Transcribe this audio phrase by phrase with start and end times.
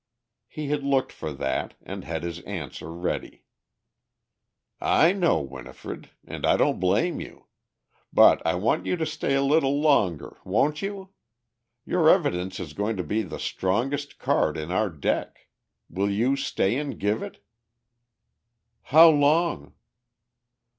[0.47, 3.43] He had looked for that and had his answer ready.
[4.79, 6.09] "I know, Winifred.
[6.25, 7.45] And I don't blame you.
[8.11, 11.13] But I want you to stay a little longer, won't you?
[11.85, 15.47] Your evidence is going to be the strongest card in our deck.
[15.87, 17.45] Will you stay and give it?"
[18.85, 19.75] "How long?"